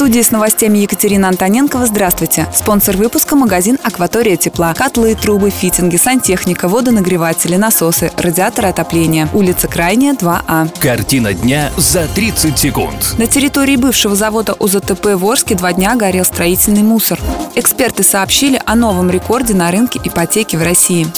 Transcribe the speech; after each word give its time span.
Студии 0.00 0.22
с 0.22 0.30
новостями 0.30 0.78
Екатерина 0.78 1.28
Антоненкова. 1.28 1.84
Здравствуйте. 1.84 2.46
Спонсор 2.54 2.96
выпуска– 2.96 3.36
магазин 3.36 3.78
«Акватория 3.82 4.38
тепла». 4.38 4.72
Котлы, 4.72 5.14
трубы, 5.14 5.50
фитинги, 5.50 5.96
сантехника, 5.96 6.68
водонагреватели, 6.68 7.56
насосы, 7.56 8.10
радиаторы 8.16 8.68
отопления. 8.68 9.28
Улица 9.34 9.68
Крайняя, 9.68 10.14
2А. 10.14 10.70
Картина 10.80 11.34
дня 11.34 11.70
за 11.76 12.08
30 12.14 12.58
секунд. 12.58 13.14
На 13.18 13.26
территории 13.26 13.76
бывшего 13.76 14.16
завода 14.16 14.54
УЗТП 14.54 15.04
в 15.16 15.26
Орске 15.26 15.54
два 15.54 15.74
дня 15.74 15.94
горел 15.96 16.24
строительный 16.24 16.82
мусор. 16.82 17.20
Эксперты 17.54 18.02
сообщили 18.02 18.58
о 18.64 18.76
новом 18.76 19.10
рекорде 19.10 19.52
на 19.52 19.70
рынке 19.70 20.00
ипотеки 20.02 20.56
в 20.56 20.62
России. 20.62 21.08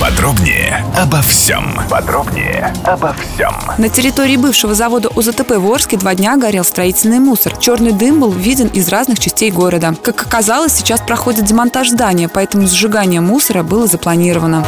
Подробнее 0.00 0.84
обо 0.96 1.20
всем. 1.22 1.76
Подробнее 1.90 2.72
обо 2.84 3.14
всем. 3.14 3.52
На 3.78 3.88
территории 3.88 4.36
бывшего 4.36 4.74
завода 4.74 5.08
УЗТП 5.08 5.56
в 5.56 5.72
Орске 5.72 5.96
два 5.96 6.14
дня 6.14 6.36
горел 6.36 6.64
строительный 6.64 7.18
мусор. 7.18 7.56
Черный 7.56 7.92
дым 7.92 8.20
был 8.20 8.30
виден 8.30 8.68
из 8.68 8.88
разных 8.88 9.18
частей 9.18 9.50
города. 9.50 9.94
Как 10.02 10.22
оказалось, 10.22 10.72
сейчас 10.72 11.00
проходит 11.00 11.46
демонтаж 11.46 11.90
здания, 11.90 12.28
поэтому 12.28 12.66
сжигание 12.68 13.20
мусора 13.20 13.62
было 13.62 13.86
запланировано. 13.86 14.64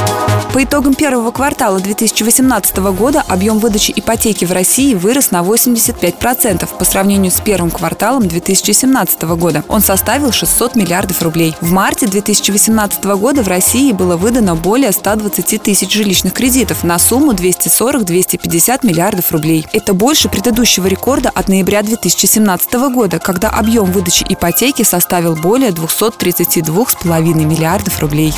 По 0.53 0.65
итогам 0.65 0.95
первого 0.95 1.31
квартала 1.31 1.79
2018 1.79 2.77
года 2.79 3.23
объем 3.29 3.61
выдачи 3.61 3.93
ипотеки 3.95 4.45
в 4.45 4.51
России 4.51 4.95
вырос 4.95 5.31
на 5.31 5.43
85% 5.43 6.69
по 6.77 6.85
сравнению 6.85 7.31
с 7.31 7.41
первым 7.41 7.71
кварталом 7.71 8.27
2017 8.27 9.23
года. 9.23 9.63
Он 9.69 9.81
составил 9.81 10.33
600 10.33 10.75
миллиардов 10.75 11.23
рублей. 11.23 11.55
В 11.61 11.71
марте 11.71 12.09
2018 12.09 13.05
года 13.05 13.45
в 13.45 13.49
России 13.49 13.93
было 13.93 14.17
выдано 14.17 14.57
более 14.57 14.91
120 15.11 15.61
тысяч 15.61 15.93
жилищных 15.93 16.33
кредитов 16.33 16.85
на 16.85 16.97
сумму 17.01 17.33
240-250 17.33 18.87
миллиардов 18.87 19.33
рублей. 19.33 19.67
Это 19.73 19.93
больше 19.93 20.29
предыдущего 20.29 20.87
рекорда 20.87 21.31
от 21.31 21.49
ноября 21.49 21.83
2017 21.83 22.73
года, 22.95 23.19
когда 23.19 23.51
объем 23.51 23.91
выдачи 23.91 24.25
ипотеки 24.29 24.85
составил 24.85 25.35
более 25.35 25.71
232,5 25.71 27.45
миллиардов 27.45 27.99
рублей. 27.99 28.33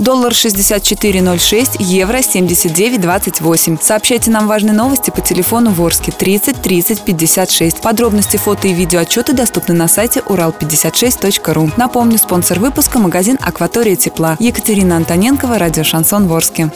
Доллар 0.00 0.32
64.06, 0.32 1.76
евро 1.78 2.16
79.28. 2.16 3.78
Сообщайте 3.82 4.30
нам 4.30 4.48
важные 4.48 4.72
новости 4.72 5.10
по 5.10 5.20
телефону 5.20 5.72
Ворске 5.72 6.10
30 6.10 6.62
30 6.62 7.02
56. 7.02 7.82
Подробности, 7.82 8.38
фото 8.38 8.66
и 8.66 8.72
видео 8.72 9.00
отчеты 9.00 9.34
доступны 9.34 9.74
на 9.74 9.88
сайте 9.88 10.20
урал56.ру. 10.20 11.72
Напомню, 11.76 12.16
спонсор 12.16 12.60
выпуска– 12.60 12.98
магазин 13.00 13.36
«Акватория 13.42 13.94
тепла». 13.94 14.38
Екатерина 14.40 14.96
Антоненкова, 14.96 15.58
радио 15.58 15.84
«Шансон 15.84 16.28
Ворске». 16.28 16.70